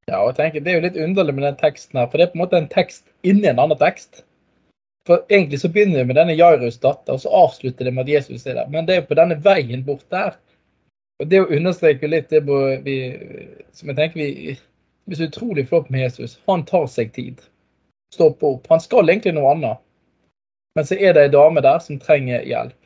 Ja, 0.10 0.20
og 0.20 0.34
jeg 0.34 0.40
tenker, 0.40 0.64
Det 0.64 0.72
er 0.72 0.78
jo 0.78 0.86
litt 0.88 1.00
underlig 1.00 1.34
med 1.36 1.46
den 1.48 1.60
teksten 1.60 2.00
her, 2.00 2.08
for 2.12 2.20
det 2.20 2.26
er 2.26 2.32
på 2.34 2.38
en 2.38 2.44
måte 2.44 2.60
en 2.60 2.72
tekst 2.72 3.06
inni 3.24 3.48
en 3.48 3.62
annen 3.64 3.80
tekst. 3.80 4.26
For 5.08 5.24
Egentlig 5.30 5.60
så 5.62 5.70
begynner 5.72 6.02
det 6.02 6.10
med 6.10 6.18
denne 6.20 6.36
Jairus 6.36 6.80
datter, 6.84 7.16
og 7.16 7.24
så 7.24 7.32
avslutter 7.32 7.88
det 7.88 7.94
med 7.94 8.06
at 8.06 8.14
Jesus 8.14 8.46
er 8.48 8.60
der. 8.60 8.68
Men 8.72 8.88
det 8.88 8.96
er 8.96 9.02
jo 9.02 9.10
på 9.12 9.20
denne 9.20 9.40
veien 9.44 9.84
bort 9.88 10.04
der 10.12 10.36
og 11.24 11.30
Det 11.32 11.40
å 11.40 11.50
understreke 11.56 12.10
litt 12.10 12.30
det 12.34 12.44
vi, 12.84 12.98
som 13.72 13.90
jeg 13.92 13.98
tenker 14.00 14.20
vi, 14.20 14.58
vi 15.08 15.16
er 15.16 15.20
så 15.22 15.30
utrolig 15.30 15.66
flott 15.70 15.90
med 15.94 16.04
Jesus. 16.06 16.38
Han 16.50 16.66
tar 16.68 16.86
seg 16.92 17.14
tid. 17.16 17.42
Stopper 18.14 18.58
opp. 18.58 18.68
Han 18.72 18.84
skal 18.84 19.10
egentlig 19.10 19.34
noe 19.38 19.56
annet. 19.56 19.82
Men 20.76 20.88
så 20.90 20.98
er 20.98 21.16
det 21.16 21.28
ei 21.28 21.34
dame 21.34 21.64
der 21.64 21.80
som 21.84 22.00
trenger 22.02 22.44
hjelp. 22.48 22.78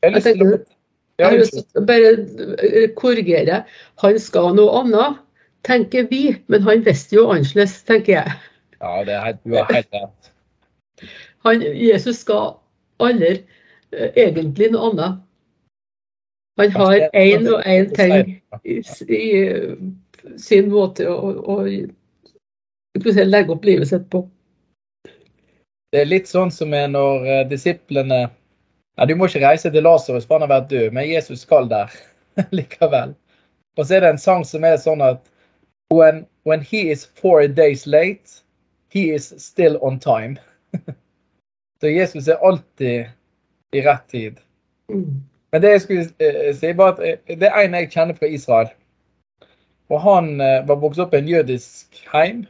Jeg 0.00 0.14
har 1.26 1.36
lyst 1.36 1.58
til 1.58 1.82
å 1.82 1.84
bare 1.84 2.12
eh, 2.64 2.86
korrigere. 2.96 3.62
Han 4.00 4.18
skal 4.22 4.54
noe 4.56 4.82
annet, 4.82 5.18
tenker 5.68 6.06
vi. 6.08 6.22
Men 6.52 6.64
han 6.64 6.84
visste 6.86 7.18
jo 7.18 7.26
annerledes, 7.32 7.82
tenker 7.88 8.16
jeg. 8.16 8.36
Ja, 8.80 8.94
det 9.04 9.16
er 9.16 9.26
helt, 9.26 9.42
du 9.44 9.56
har 9.58 9.68
helt 9.74 9.90
rett. 9.92 10.30
Han, 11.44 11.64
Jesus 11.76 12.22
skal 12.24 12.54
aldri 13.00 13.34
uh, 13.92 14.08
egentlig 14.16 14.70
noe 14.72 14.90
annet. 14.90 15.20
Han 16.58 16.70
har 16.70 17.10
én 17.16 17.46
og 17.48 17.62
én 17.64 17.88
ting 17.94 18.42
i, 18.64 18.80
i, 19.06 19.30
sin 20.36 20.68
måte 20.72 21.06
å, 21.08 21.30
å 21.40 21.56
legge 23.24 23.54
opp 23.54 23.64
livet 23.64 23.88
sitt 23.88 24.10
på. 24.10 24.24
Det 25.90 26.02
er 26.02 26.10
litt 26.10 26.28
sånn 26.30 26.52
som 26.54 26.74
er 26.74 26.90
når 26.90 27.24
uh, 27.26 27.48
disiplene 27.50 28.20
ja, 28.26 29.06
Du 29.08 29.14
må 29.16 29.26
ikke 29.26 29.42
reise 29.42 29.70
til 29.72 29.86
Lasarus, 29.86 30.26
for 30.26 30.38
han 30.38 30.44
har 30.46 30.60
vært 30.60 30.70
død, 30.70 30.92
men 30.94 31.08
Jesus 31.08 31.46
skal 31.46 31.70
der 31.70 31.94
likevel. 32.58 33.14
Og 33.78 33.86
så 33.86 33.96
er 33.96 34.04
det 34.04 34.12
en 34.14 34.20
sang 34.20 34.44
som 34.44 34.66
er 34.66 34.76
sånn 34.82 35.02
at 35.02 35.22
when, 35.94 36.26
when 36.44 36.60
he 36.60 36.90
is 36.90 37.06
four 37.18 37.46
days 37.48 37.86
late, 37.86 38.42
he 38.90 39.10
is 39.14 39.32
still 39.38 39.78
on 39.82 39.98
time. 39.98 40.36
så 41.80 41.88
Jesus 41.88 42.28
er 42.28 42.44
alltid 42.44 43.08
i 43.72 43.82
rett 43.86 44.06
tid. 44.10 44.38
Mm. 44.92 45.22
Men 45.52 45.62
det 45.62 45.72
jeg 45.74 45.82
skulle 45.84 46.06
eh, 46.22 46.52
si, 46.54 46.70
var 46.78 46.94
at 46.94 47.02
eh, 47.02 47.36
det 47.38 47.50
er 47.50 47.64
en 47.64 47.76
jeg 47.78 47.90
kjenner 47.90 48.18
fra 48.18 48.30
Israel. 48.30 48.70
Og 49.90 50.02
han 50.04 50.32
eh, 50.40 50.60
var 50.66 50.78
vokst 50.82 51.02
opp 51.02 51.14
i 51.14 51.22
en 51.22 51.30
jødisk 51.30 52.02
heim. 52.14 52.46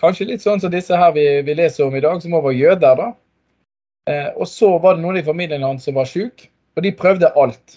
Kanskje 0.00 0.24
litt 0.26 0.42
sånn 0.42 0.58
som 0.58 0.72
disse 0.72 0.96
her 0.98 1.12
vi, 1.14 1.22
vi 1.46 1.54
leser 1.54 1.84
om 1.84 1.94
i 1.94 2.00
dag, 2.02 2.16
som 2.18 2.32
òg 2.34 2.48
var 2.48 2.54
jøder. 2.56 2.96
da. 2.98 4.16
Og 4.34 4.48
så 4.50 4.72
var 4.82 4.96
det 4.96 5.04
noen 5.04 5.20
i 5.20 5.22
familien 5.22 5.62
hans 5.62 5.84
som 5.86 5.94
var 5.94 6.08
syk. 6.10 6.48
Og 6.74 6.82
de 6.82 6.90
prøvde 6.96 7.30
alt. 7.38 7.76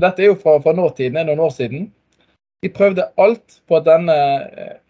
Dette 0.00 0.24
er 0.24 0.30
jo 0.30 0.38
fra, 0.40 0.54
fra 0.64 0.72
nåtiden, 0.72 1.18
noen 1.28 1.42
år 1.44 1.52
siden. 1.52 1.90
De 2.64 2.70
prøvde 2.72 3.04
alt 3.20 3.58
på 3.68 3.76
at 3.76 3.84
denne 3.84 4.16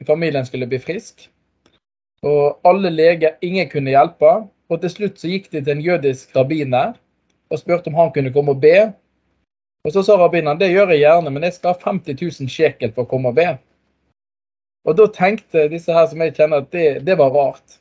familien 0.07 0.47
skulle 0.47 0.71
bli 0.71 0.79
frisk. 0.79 1.27
Og 2.23 2.61
alle 2.69 2.95
leger, 2.95 3.35
ingen 3.43 3.67
kunne 3.73 3.97
hjelpe. 3.97 4.37
Og 4.71 4.85
til 4.85 4.95
slutt 4.95 5.19
så 5.19 5.33
gikk 5.33 5.51
de 5.51 5.65
til 5.65 5.75
en 5.75 5.83
jødisk 5.83 6.37
rabbiner 6.37 6.95
og 7.55 7.63
spurte 7.63 7.91
om 7.91 7.99
han 7.99 8.13
kunne 8.15 8.33
komme 8.35 8.55
og 8.55 8.63
be. 8.63 8.91
Og 9.85 9.93
så 9.95 10.03
sa 10.05 10.17
rabbineren 10.19 10.61
det 10.61 10.73
gjør 10.73 10.95
jeg 10.95 11.05
gjerne, 11.05 11.31
men 11.33 11.47
jeg 11.47 11.57
skal 11.59 11.75
ha 11.75 11.91
50 11.93 12.19
000 12.21 12.51
shekel 12.51 12.93
for 12.95 13.05
å 13.05 13.11
komme 13.11 13.33
og 13.33 13.39
be. 13.39 13.49
Og 14.85 14.97
da 14.99 15.09
tenkte 15.13 15.69
disse 15.73 15.93
her 15.97 16.09
som 16.11 16.21
jeg 16.21 16.35
kjenner 16.37 16.65
at 16.65 16.73
det, 16.75 16.89
det 17.07 17.17
var 17.21 17.33
rart. 17.33 17.79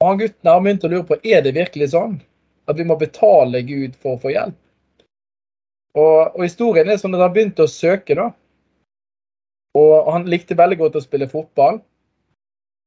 Og 0.00 0.10
han 0.10 0.20
gutten 0.20 0.50
har 0.50 0.62
begynt 0.62 0.86
å 0.86 0.90
lure 0.92 1.06
på 1.06 1.18
er 1.26 1.42
det 1.42 1.56
virkelig 1.58 1.92
sånn 1.94 2.18
at 2.68 2.78
vi 2.78 2.86
må 2.86 2.98
betale 3.00 3.62
Gud 3.66 3.94
for 3.98 4.14
å 4.14 4.22
få 4.22 4.32
hjelp. 4.34 4.56
Og, 5.98 6.36
og 6.36 6.42
historien 6.44 6.90
er 6.90 6.98
sånn 7.00 7.16
at 7.16 7.24
han 7.24 7.34
begynte 7.34 7.64
å 7.64 7.70
søke, 7.70 8.14
da. 8.18 8.28
Og 9.78 10.10
han 10.12 10.28
likte 10.30 10.58
veldig 10.58 10.78
godt 10.82 10.98
å 11.00 11.02
spille 11.04 11.30
fotball. 11.30 11.80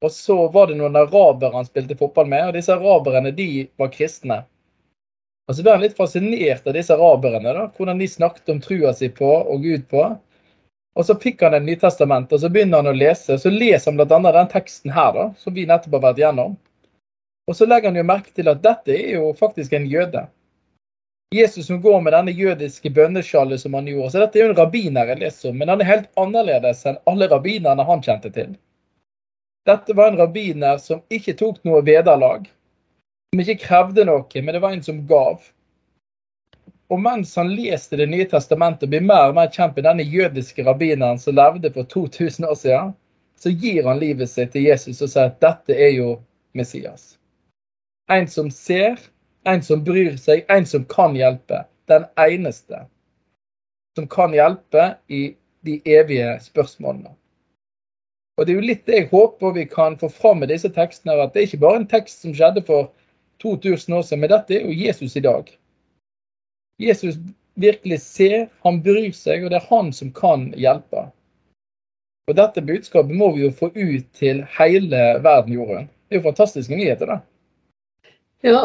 Og 0.01 0.13
så 0.13 0.38
var 0.53 0.70
det 0.70 0.77
noen 0.79 0.98
arabere 0.98 1.53
han 1.53 1.67
spilte 1.67 1.98
fotball 1.98 2.29
med, 2.29 2.48
og 2.48 2.55
disse 2.58 2.74
araberne 2.74 3.34
de 3.38 3.67
var 3.77 3.91
kristne. 3.93 4.41
Og 5.51 5.55
så 5.58 5.65
ble 5.65 5.74
han 5.75 5.81
litt 5.84 5.98
fascinert 5.98 6.67
av 6.67 6.75
disse 6.77 6.96
araberne, 6.96 7.51
da, 7.51 7.65
hvordan 7.75 8.00
de 8.00 8.05
snakket 8.08 8.53
om 8.53 8.60
trua 8.63 8.93
si 8.96 9.10
på 9.12 9.27
og 9.27 9.65
Gud 9.65 9.84
på. 9.91 10.05
Og 10.96 11.08
så 11.08 11.15
fikk 11.20 11.43
han 11.43 11.58
et 11.58 11.65
Nytestament, 11.65 12.31
og 12.31 12.39
så 12.39 12.48
begynner 12.48 12.79
han 12.79 12.93
å 12.93 12.96
lese. 12.96 13.36
Så 13.36 13.51
leser 13.51 13.91
han 13.91 14.00
bl.a. 14.00 14.31
den 14.31 14.48
teksten 14.53 14.93
her, 14.96 15.12
da, 15.17 15.25
som 15.36 15.55
vi 15.55 15.65
nettopp 15.67 15.98
har 15.98 16.05
vært 16.05 16.22
gjennom. 16.24 16.55
Og 17.51 17.58
så 17.58 17.67
legger 17.67 17.91
han 17.91 18.00
jo 18.00 18.08
merke 18.08 18.31
til 18.31 18.48
at 18.48 18.63
dette 18.63 18.96
er 18.96 19.17
jo 19.17 19.34
faktisk 19.36 19.75
en 19.75 19.89
jøde. 19.91 20.24
Jesus 21.36 21.67
som 21.67 21.81
går 21.84 22.00
med 22.05 22.15
denne 22.15 22.31
jødiske 22.31 22.93
bønneskjallet 22.96 23.60
som 23.60 23.75
han 23.75 23.91
gjorde. 23.91 24.13
Så 24.13 24.24
dette 24.24 24.39
er 24.39 24.46
jo 24.46 24.53
en 24.53 24.60
rabbiner 24.62 25.12
jeg 25.12 25.24
leser 25.25 25.51
om, 25.51 25.60
men 25.60 25.75
han 25.75 25.84
er 25.84 25.91
helt 25.91 26.10
annerledes 26.20 26.88
enn 26.88 27.00
alle 27.12 27.27
rabbinerne 27.31 27.88
han 27.91 28.08
kjente 28.08 28.31
til. 28.39 28.55
Dette 29.67 30.00
var 30.00 30.12
en 30.12 30.24
rabbiner 30.24 30.79
som 30.79 31.03
ikke 31.12 31.36
tok 31.43 31.60
noe 31.67 31.84
vederlag. 31.84 32.48
Som 33.31 33.39
ikke 33.39 33.61
krevde 33.63 34.03
noe, 34.03 34.41
men 34.43 34.51
det 34.51 34.59
var 34.59 34.73
en 34.75 34.81
som 34.83 34.97
gav. 35.07 35.45
Og 36.91 37.00
mens 37.00 37.29
han 37.39 37.53
leste 37.55 37.95
Det 37.95 38.09
nye 38.11 38.25
testamentet 38.27 38.83
og 38.83 38.91
blir 38.91 39.05
mer 39.05 39.29
og 39.29 39.38
mer 39.38 39.47
kjent 39.47 39.77
med 39.77 39.85
denne 39.88 40.03
jødiske 40.03 40.65
rabbineren 40.67 41.19
som 41.19 41.38
levde 41.39 41.71
for 41.71 41.88
2000 41.88 42.50
år 42.50 42.59
siden, 42.59 42.91
så 43.39 43.50
gir 43.50 43.88
han 43.88 44.03
livet 44.03 44.29
sitt 44.29 44.51
til 44.51 44.67
Jesus 44.67 45.00
og 45.01 45.13
sier 45.13 45.31
at 45.31 45.39
dette 45.39 45.79
er 45.79 45.95
jo 45.95 46.17
Messias. 46.53 47.15
En 48.11 48.27
som 48.27 48.51
ser, 48.51 49.00
en 49.47 49.63
som 49.63 49.85
bryr 49.88 50.19
seg, 50.19 50.43
en 50.51 50.67
som 50.67 50.83
kan 50.91 51.15
hjelpe. 51.15 51.63
Den 51.88 52.03
eneste 52.19 52.83
som 53.95 54.11
kan 54.11 54.35
hjelpe 54.35 54.97
i 55.07 55.38
de 55.63 55.79
evige 55.88 56.35
spørsmålene. 56.43 57.15
Og 58.38 58.45
Det 58.45 58.51
er 58.53 58.59
jo 58.59 58.67
litt 58.67 58.85
det 58.85 58.97
jeg 58.97 59.09
håper 59.11 59.55
vi 59.55 59.65
kan 59.71 59.95
få 59.97 60.09
fram 60.09 60.43
med 60.43 60.51
disse 60.51 60.69
tekstene. 60.69 61.15
At 61.15 61.31
det 61.33 61.39
er 61.39 61.47
ikke 61.47 61.63
bare 61.63 61.79
en 61.79 61.88
tekst 61.88 62.25
som 62.25 62.35
skjedde 62.35 62.67
for 62.67 62.91
2000 63.41 63.98
år 63.98 64.05
siden, 64.07 64.24
men 64.24 64.31
dette 64.31 64.57
er 64.57 64.67
jo 64.67 64.77
Jesus 64.86 65.15
i 65.17 65.24
dag. 65.25 65.50
Jesus 66.81 67.17
virkelig 67.60 68.00
ser, 68.01 68.48
han 68.65 68.79
bryr 68.83 69.12
seg, 69.15 69.43
og 69.43 69.51
det 69.51 69.60
er 69.60 69.69
han 69.69 69.91
som 69.93 70.13
kan 70.15 70.50
hjelpe. 70.57 71.10
Og 72.29 72.38
Dette 72.38 72.63
budskapet 72.63 73.17
må 73.17 73.31
vi 73.36 73.45
jo 73.45 73.51
få 73.51 73.71
ut 73.75 74.05
til 74.17 74.43
hele 74.57 75.01
verden, 75.25 75.55
Jorunn. 75.57 75.89
Det 76.07 76.15
er 76.15 76.21
jo 76.21 76.29
fantastiske 76.29 76.77
nyheter, 76.77 77.10
da. 77.10 77.17
Ja, 78.45 78.62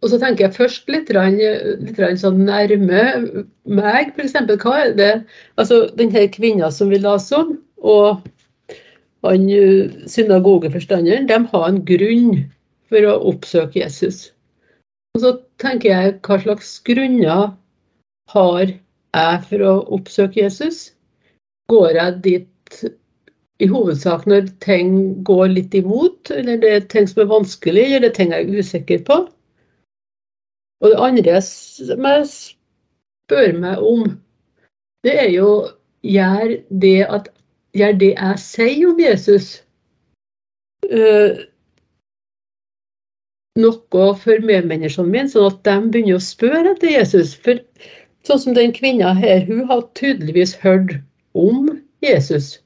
og 0.00 0.08
så 0.08 0.18
tenker 0.18 0.46
jeg 0.46 0.56
først 0.56 0.88
litt, 0.90 1.10
litt 1.12 2.00
sånn 2.22 2.40
nærme 2.46 3.02
meg, 3.68 4.14
f.eks. 4.14 4.36
Hva 4.62 4.76
er 4.80 4.94
det 4.96 5.10
Altså, 5.60 5.84
denne 5.98 6.24
kvinna 6.32 6.70
som 6.72 6.90
vi 6.92 7.02
leste 7.02 7.42
om, 7.42 7.52
og 7.84 8.24
han 9.24 9.46
eh, 9.52 9.92
synagogeforstanderen, 10.10 11.28
de 11.28 11.38
har 11.52 11.68
en 11.68 11.80
grunn 11.88 12.44
for 12.94 13.10
å 13.10 13.18
oppsøke 13.32 13.82
Jesus. 13.82 14.28
Og 15.14 15.22
så 15.22 15.32
tenker 15.62 15.90
jeg, 15.90 16.16
hva 16.26 16.38
slags 16.42 16.76
grunner 16.86 17.54
har 18.30 18.64
jeg 18.66 19.40
for 19.50 19.66
å 19.66 19.74
oppsøke 19.98 20.44
Jesus? 20.44 20.92
Går 21.70 21.98
jeg 21.98 22.20
dit 22.24 22.80
i 23.62 23.68
hovedsak 23.70 24.26
når 24.30 24.48
ting 24.62 25.22
går 25.26 25.52
litt 25.54 25.74
imot, 25.78 26.30
eller 26.34 26.58
det 26.62 26.72
er 26.72 26.90
ting 26.90 27.06
som 27.10 27.22
er 27.24 27.30
vanskelig, 27.30 27.86
eller 27.86 28.06
det 28.06 28.12
er 28.12 28.18
ting 28.18 28.34
jeg 28.34 28.46
er 28.48 28.58
usikker 28.62 29.06
på? 29.06 29.20
Og 30.82 30.90
det 30.92 31.00
andre 31.00 31.38
som 31.46 32.10
jeg 32.10 32.26
spør 32.32 33.54
meg 33.62 33.86
om, 33.86 34.04
det 35.06 35.14
er 35.22 35.30
jo 35.32 35.50
gjør 36.04 36.58
det 36.82 36.98
at 37.06 37.30
gjør 37.74 37.98
det 38.02 38.12
jeg 38.12 38.40
sier 38.42 38.90
om 38.90 39.00
Jesus, 39.00 39.48
uh, 40.90 41.38
noe 43.58 44.06
for 44.18 44.42
medmenneskene 44.42 45.10
mine, 45.10 45.30
sånn 45.30 45.50
at 45.52 45.62
de 45.66 45.76
begynner 45.94 46.18
å 46.18 46.24
spørre 46.24 46.74
etter 46.74 46.90
Jesus. 46.90 47.34
For 47.44 47.60
sånn 48.26 48.42
som 48.42 48.56
den 48.56 48.74
kvinna 48.74 49.14
her, 49.18 49.44
hun 49.46 49.64
har 49.70 49.86
tydeligvis 49.98 50.56
hørt 50.64 50.98
om 51.38 51.70
Jesus. 52.04 52.58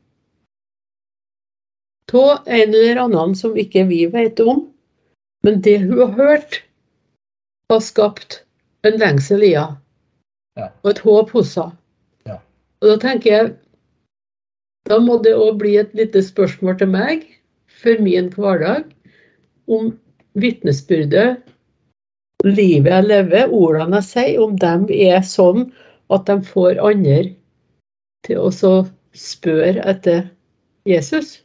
Av 2.17 2.47
en 2.49 2.73
eller 2.73 3.03
annen 3.03 3.35
som 3.37 3.57
ikke 3.61 3.85
vi 3.91 4.07
vet 4.09 4.41
om. 4.41 4.65
Men 5.45 5.61
det 5.63 5.77
hun 5.85 5.99
har 6.01 6.15
hørt, 6.17 6.63
har 7.71 7.85
skapt 7.85 8.41
en 8.89 8.97
lengsel 8.99 9.45
i 9.45 9.53
henne. 9.55 9.79
Ja. 10.59 10.73
Og 10.83 10.95
et 10.95 11.03
håp 11.05 11.35
hos 11.37 11.53
henne. 11.61 11.77
Ja. 12.27 12.41
Og 12.81 12.95
da 12.95 13.01
tenker 13.05 13.35
jeg 13.35 13.57
da 14.89 14.97
må 15.05 15.19
det 15.21 15.35
òg 15.37 15.59
bli 15.61 15.75
et 15.77 15.93
lite 15.99 16.23
spørsmål 16.25 16.79
til 16.81 16.89
meg 16.89 17.27
for 17.83 18.01
min 18.01 18.31
hverdag 18.33 18.87
om 19.69 19.91
vitnesbyrdet, 20.43 21.43
livet 22.47 22.93
jeg 22.93 23.07
lever, 23.09 23.51
ordene 23.55 24.01
jeg 24.01 24.09
sier, 24.09 24.39
om 24.45 24.55
dem 24.61 24.87
er 24.95 25.21
sånn 25.27 25.69
at 26.15 26.29
de 26.29 26.39
får 26.47 26.81
andre 26.85 27.19
til 28.27 28.45
å 28.47 28.51
spørre 29.19 29.85
etter 29.91 30.25
Jesus 30.89 31.39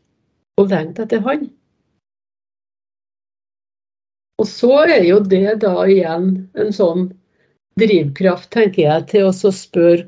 og 0.61 0.71
lengte 0.71 1.07
etter 1.07 1.23
han. 1.25 1.49
Og 4.41 4.49
så 4.49 4.71
er 4.83 5.03
jo 5.07 5.19
det 5.19 5.59
da 5.63 5.75
igjen 5.87 6.29
en 6.59 6.71
sånn 6.75 7.09
drivkraft, 7.79 8.51
tenker 8.53 8.85
jeg, 8.85 9.09
til 9.13 9.29
å 9.29 9.53
spørre 9.53 10.07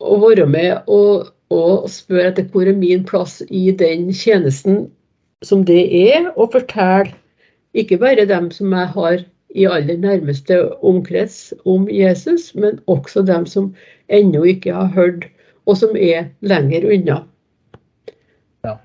og 0.00 0.22
være 0.24 0.46
med 0.48 0.88
og 0.88 1.28
og 1.50 1.88
spørre 1.90 2.30
etter 2.30 2.46
hvor 2.52 2.68
er 2.70 2.78
min 2.78 3.02
plass 3.06 3.40
i 3.50 3.70
den 3.74 4.10
tjenesten 4.14 4.84
som 5.46 5.64
det 5.66 5.82
er, 5.96 6.30
og 6.36 6.52
fortelle 6.54 7.16
ikke 7.74 7.98
bare 8.02 8.26
dem 8.26 8.50
som 8.50 8.72
jeg 8.74 8.92
har 8.94 9.24
i 9.54 9.66
aller 9.66 9.98
nærmeste 9.98 10.58
omkrets 10.86 11.52
om 11.66 11.88
Jesus, 11.90 12.54
men 12.54 12.78
også 12.86 13.22
dem 13.26 13.46
som 13.46 13.74
ennå 14.08 14.44
ikke 14.44 14.74
har 14.74 14.90
hørt, 14.94 15.26
og 15.66 15.76
som 15.76 15.96
er 15.96 16.30
lenger 16.40 16.86
unna. 16.86 17.18
Ja. 18.66 18.76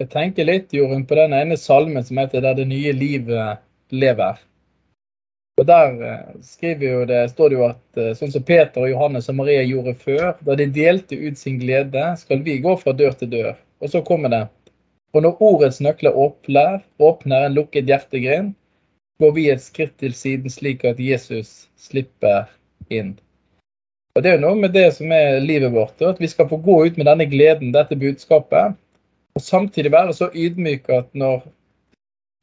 Jeg 0.00 0.10
tenker 0.12 0.48
litt, 0.48 0.72
Jorunn, 0.72 1.06
på 1.06 1.16
den 1.18 1.36
ene 1.36 1.56
salmen 1.56 2.04
som 2.04 2.18
heter 2.18 2.40
'Der 2.40 2.54
det 2.54 2.68
nye 2.68 2.92
livet 2.92 3.58
lever'. 3.92 4.36
Og 5.56 5.66
Der 5.66 5.88
eh, 6.04 7.06
det, 7.06 7.30
står 7.30 7.48
det 7.48 7.56
jo 7.56 7.64
at 7.64 7.96
eh, 7.96 8.12
sånn 8.12 8.32
som 8.32 8.42
Peter 8.42 8.82
og 8.82 8.90
Johannes 8.90 9.28
og 9.28 9.36
Maria 9.36 9.62
gjorde 9.62 9.94
før, 9.94 10.34
da 10.44 10.54
de 10.54 10.66
delte 10.66 11.16
ut 11.16 11.38
sin 11.38 11.58
glede, 11.58 12.16
skal 12.20 12.42
vi 12.44 12.58
gå 12.58 12.76
fra 12.76 12.92
dør 12.92 13.12
til 13.16 13.30
dør. 13.30 13.54
Og 13.80 13.88
så 13.88 14.02
kommer 14.04 14.28
det. 14.28 14.42
Og 15.16 15.22
når 15.24 15.38
ordets 15.40 15.80
nøkler 15.80 16.12
åpner, 16.12 16.82
åpner 17.00 17.46
en 17.46 17.54
lukket 17.56 17.88
hjertegrind, 17.88 18.50
går 19.22 19.30
vi 19.32 19.46
et 19.48 19.62
skritt 19.64 19.94
til 19.96 20.12
siden 20.12 20.52
slik 20.52 20.84
at 20.84 21.00
Jesus 21.00 21.70
slipper 21.80 22.50
inn. 22.92 23.14
Og 24.16 24.22
Det 24.22 24.30
er 24.30 24.36
jo 24.36 24.44
noe 24.44 24.60
med 24.60 24.74
det 24.76 24.90
som 24.96 25.12
er 25.12 25.40
livet 25.40 25.72
vårt, 25.72 26.02
at 26.04 26.20
vi 26.20 26.28
skal 26.28 26.48
få 26.48 26.58
gå 26.60 26.76
ut 26.84 27.00
med 27.00 27.08
denne 27.08 27.24
gleden, 27.32 27.72
dette 27.72 27.96
budskapet, 27.96 28.76
og 29.36 29.44
samtidig 29.44 29.92
være 29.92 30.12
så 30.16 30.28
ydmyke 30.34 31.00
at 31.00 31.08
når 31.12 31.44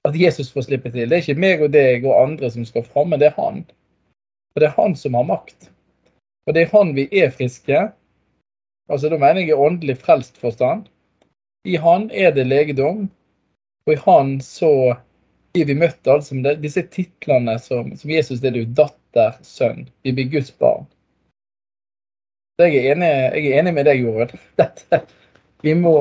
at 0.04 0.16
Jesus 0.20 0.52
får 0.52 0.68
slippe 0.68 0.92
til. 0.92 1.10
Det 1.10 1.18
er 1.18 1.24
ikke 1.24 1.40
meg 1.40 1.62
og 1.64 1.72
deg 1.74 2.06
og 2.06 2.18
andre 2.20 2.50
som 2.52 2.66
skal 2.68 2.84
fram, 2.84 3.14
men 3.14 3.22
det 3.22 3.30
er 3.30 3.38
han. 3.38 3.62
Og 4.54 4.62
det 4.62 4.68
er 4.68 4.82
han 4.82 4.96
som 5.00 5.16
har 5.16 5.28
makt. 5.30 5.70
Og 6.48 6.56
det 6.56 6.66
er 6.66 6.74
han 6.74 6.92
vi 6.98 7.08
er 7.22 7.32
friske. 7.32 7.86
Altså 8.92 9.10
Da 9.10 9.18
mener 9.18 9.42
jeg 9.42 9.54
i 9.54 9.62
åndelig 9.68 9.98
frelst 10.02 10.38
forstand. 10.42 10.90
I 11.64 11.78
han 11.78 12.10
er 12.12 12.34
det 12.36 12.44
legedom, 12.44 13.06
og 13.88 13.94
i 13.94 14.00
han 14.06 14.34
så 14.44 14.72
blir 15.54 15.70
vi 15.70 15.76
møtt 15.78 16.08
altså 16.10 16.36
med 16.36 16.60
disse 16.64 16.84
titlene 16.92 17.56
som, 17.62 17.94
som 17.96 18.12
Jesus 18.12 18.42
det 18.44 18.52
er, 18.52 18.66
datter, 18.76 19.38
sønn. 19.46 19.86
Vi 20.04 20.12
blir 20.12 20.32
Guds 20.34 20.52
barn. 20.60 20.90
Jeg 22.62 22.76
er 22.78 22.92
enig, 22.94 23.08
jeg 23.08 23.48
er 23.50 23.62
enig 23.62 23.74
med 23.74 23.88
deg, 23.88 24.04
Jorunn. 24.04 24.34
Vi 25.64 25.72
må 25.80 25.96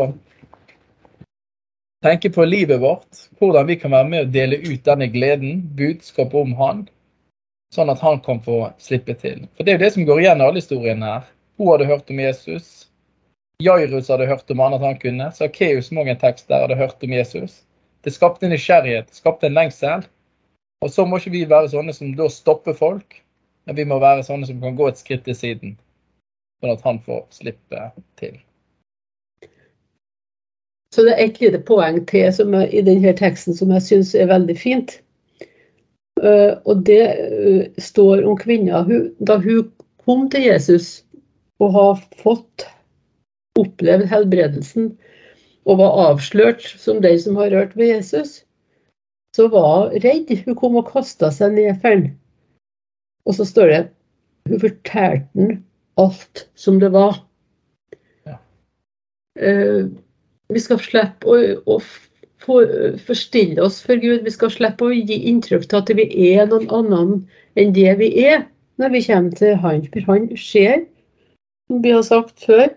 tenke 2.02 2.32
på 2.34 2.44
livet 2.44 2.80
vårt, 2.82 3.28
hvordan 3.38 3.68
vi 3.68 3.76
kan 3.78 3.94
være 3.94 4.08
med 4.10 4.24
å 4.24 4.30
dele 4.34 4.58
ut 4.64 4.82
denne 4.84 5.06
gleden, 5.12 5.60
budskapet 5.78 6.34
om 6.34 6.56
Han. 6.58 6.80
sånn 7.72 7.88
at 7.88 8.02
han 8.04 8.18
kan 8.20 8.42
få 8.44 8.66
slippe 8.82 9.14
til. 9.16 9.46
For 9.56 9.64
Det 9.64 9.72
er 9.72 9.78
jo 9.78 9.84
det 9.84 9.92
som 9.94 10.04
går 10.04 10.18
igjen 10.20 10.42
i 10.42 10.44
alle 10.44 10.60
historiene 10.60 11.06
her. 11.08 11.30
Hun 11.56 11.70
hadde 11.70 11.86
hørt 11.88 12.10
om 12.10 12.18
Jesus. 12.20 12.66
Jairus 13.62 14.10
hadde 14.10 14.26
hørt 14.26 14.50
om 14.50 14.62
han 14.62 14.76
at 14.76 14.84
han 14.84 14.98
kunne. 15.00 15.30
Sakkeus 15.34 15.92
mange 15.94 16.14
tekster 16.20 16.64
hadde 16.64 16.78
hørt 16.78 17.02
om 17.04 17.14
Jesus. 17.14 17.62
Det 18.02 18.14
skapte 18.14 18.46
en 18.46 18.54
nysgjerrighet, 18.54 19.08
det 19.08 19.20
skapte 19.20 19.46
en 19.46 19.58
lengsel. 19.58 20.06
Og 20.82 20.90
så 20.90 21.04
må 21.06 21.20
ikke 21.20 21.34
vi 21.36 21.42
være 21.50 21.70
sånne 21.70 21.94
som 21.94 22.14
da 22.18 22.26
stopper 22.32 22.74
folk, 22.74 23.20
men 23.66 23.78
vi 23.78 23.86
må 23.86 24.00
være 24.02 24.24
sånne 24.26 24.48
som 24.48 24.58
kan 24.62 24.78
gå 24.78 24.88
et 24.90 24.98
skritt 24.98 25.22
til 25.28 25.38
siden, 25.38 25.76
sånn 26.58 26.74
at 26.74 26.82
han 26.86 26.98
får 27.06 27.22
slippe 27.34 27.84
til. 28.18 28.40
Så 30.92 31.06
det 31.06 31.14
er 31.14 31.22
et 31.24 31.38
lite 31.40 31.62
poeng 31.64 32.02
til 32.10 32.26
er, 32.26 32.66
i 32.68 32.82
denne 32.84 33.14
teksten 33.16 33.56
som 33.56 33.70
jeg 33.72 33.86
syns 33.86 34.12
er 34.18 34.28
veldig 34.32 34.58
fint. 34.58 34.98
Uh, 36.22 36.58
og 36.68 36.82
det 36.86 37.04
uh, 37.16 37.62
står 37.82 38.26
om 38.28 38.36
kvinna 38.38 38.82
da 39.26 39.38
hun 39.42 39.70
kom 40.04 40.28
til 40.30 40.44
Jesus 40.44 41.00
og 41.62 41.72
har 41.74 42.02
fått 42.20 42.66
opplevd 43.58 44.08
helbredelsen 44.10 44.92
og 45.68 45.78
var 45.78 45.98
avslørt 46.08 46.64
som 46.80 47.02
den 47.04 47.18
som 47.20 47.36
har 47.38 47.52
rørt 47.54 47.76
ved 47.78 47.92
Jesus, 47.92 48.42
så 49.36 49.48
var 49.52 49.90
hun 49.92 50.02
redd. 50.04 50.30
Hun 50.44 50.58
kom 50.58 50.78
og 50.80 50.90
kasta 50.90 51.30
seg 51.32 51.54
ned 51.56 51.76
for 51.80 51.94
ham. 51.94 52.06
Og 53.26 53.36
så 53.38 53.46
står 53.48 53.70
det 53.70 53.82
hun 54.50 54.60
fortalte 54.60 55.28
ham 55.38 55.52
alt 56.00 56.46
som 56.58 56.80
det 56.82 56.90
var. 56.92 57.20
Ja. 58.26 58.38
Uh, 59.38 59.92
vi 60.52 60.60
skal 60.60 60.80
slippe 60.82 61.28
å, 61.28 61.36
å 61.70 61.78
for, 62.42 62.66
forstille 63.06 63.62
oss 63.62 63.80
for 63.84 64.00
Gud. 64.02 64.24
Vi 64.26 64.34
skal 64.34 64.52
slippe 64.52 64.88
å 64.88 64.94
gi 64.94 65.20
inntrykk 65.30 65.68
av 65.70 65.84
at 65.84 65.94
vi 65.96 66.08
er 66.32 66.48
noen 66.50 66.68
annen 66.74 67.14
enn 67.60 67.74
det 67.76 67.94
vi 68.00 68.10
er 68.24 68.46
når 68.80 68.96
vi 68.96 69.04
kommer 69.06 69.38
til 69.38 69.58
Han. 69.62 69.84
For 69.92 70.08
Han 70.10 70.28
ser, 70.40 70.84
som 71.68 71.82
vi 71.84 71.94
har 71.94 72.04
sagt 72.06 72.44
før, 72.48 72.68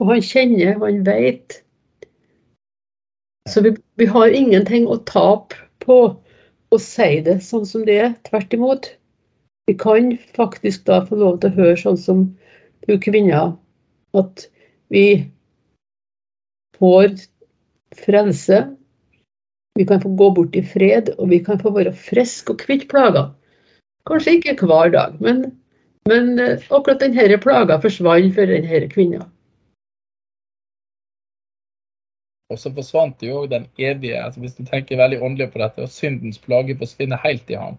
og 0.00 0.12
han 0.12 0.22
kjenner, 0.24 0.76
han 0.82 1.02
vet. 1.06 1.60
Så 3.48 3.62
vi, 3.64 3.72
vi 3.96 4.08
har 4.10 4.34
ingenting 4.34 4.88
å 4.90 4.98
tape 5.08 5.56
på 5.84 5.98
å 6.74 6.78
si 6.82 7.20
det 7.24 7.38
sånn 7.46 7.66
som 7.68 7.86
det 7.86 7.98
er. 8.02 8.14
Tvert 8.26 8.56
imot. 8.56 8.90
Vi 9.70 9.76
kan 9.78 10.12
faktisk 10.36 10.84
da 10.86 11.00
få 11.06 11.18
lov 11.20 11.40
til 11.42 11.52
å 11.52 11.60
høre 11.60 11.78
sånn 11.80 11.98
som 11.98 12.26
hun 12.86 13.00
kvinna, 13.02 13.48
at 14.14 14.46
vi 14.94 15.26
får 16.78 17.16
frelse. 17.98 18.60
Vi 19.76 19.86
kan 19.88 20.00
få 20.02 20.12
gå 20.18 20.30
bort 20.38 20.56
i 20.56 20.62
fred, 20.64 21.10
og 21.18 21.30
vi 21.32 21.40
kan 21.44 21.58
få 21.60 21.72
være 21.74 21.94
friske 21.96 22.54
og 22.54 22.62
kvitt 22.62 22.86
plager. 22.92 23.32
Kanskje 24.06 24.38
ikke 24.38 24.68
hver 24.70 24.92
dag, 24.94 25.16
men, 25.20 25.48
men 26.08 26.36
eh, 26.38 26.62
akkurat 26.70 27.02
denne 27.02 27.40
plaga 27.42 27.80
forsvant 27.82 28.36
for 28.36 28.48
denne 28.48 28.86
kvinna. 28.92 29.26
Og 32.50 32.58
så 32.62 32.70
forsvant 32.70 33.22
jo 33.26 33.46
den 33.50 33.66
evige, 33.78 34.20
altså 34.22 34.40
hvis 34.40 34.54
du 34.54 34.64
tenker 34.64 35.00
veldig 35.00 35.18
åndelig 35.22 35.50
på 35.52 35.58
dette, 35.62 35.82
og 35.82 35.90
syndens 35.90 36.38
plage 36.38 36.76
forsvinner 36.78 37.18
helt 37.24 37.50
i 37.50 37.58
ham. 37.58 37.78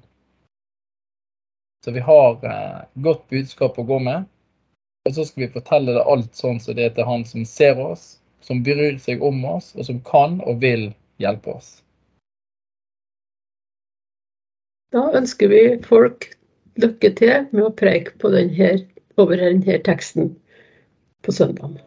Så 1.85 1.93
vi 1.95 2.03
har 2.03 2.43
eh, 2.43 2.81
godt 3.05 3.23
budskap 3.31 3.79
å 3.79 3.87
gå 3.87 3.99
med. 4.03 4.27
Og 5.07 5.15
så 5.15 5.23
skal 5.23 5.45
vi 5.45 5.53
fortelle 5.53 5.95
det 5.95 6.03
alt 6.03 6.35
sånn 6.35 6.59
som 6.59 6.75
det 6.75 6.89
er 6.89 6.95
til 6.97 7.07
han 7.07 7.23
som 7.25 7.45
ser 7.47 7.79
oss, 7.79 8.17
som 8.43 8.59
bryr 8.63 8.97
seg 8.99 9.23
om 9.23 9.39
oss, 9.47 9.71
og 9.77 9.87
som 9.87 10.01
kan 10.03 10.41
og 10.43 10.59
vil 10.65 10.89
hjelpe 11.23 11.55
oss. 11.55 11.77
Da 14.91 15.05
ønsker 15.15 15.51
vi 15.51 15.63
folk 15.87 16.33
lykke 16.79 17.13
til 17.15 17.47
med 17.53 17.63
å 17.63 17.73
preike 17.75 18.15
over 19.17 19.39
denne 19.39 19.79
teksten 19.87 20.33
på 21.23 21.31
søndag. 21.31 21.86